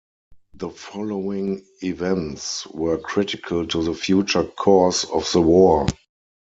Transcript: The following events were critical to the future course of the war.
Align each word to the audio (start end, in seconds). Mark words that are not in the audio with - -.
The 0.55 0.71
following 0.71 1.63
events 1.83 2.65
were 2.65 2.97
critical 2.97 3.67
to 3.67 3.83
the 3.83 3.93
future 3.93 4.43
course 4.43 5.03
of 5.03 5.31
the 5.31 5.41
war. 5.43 5.85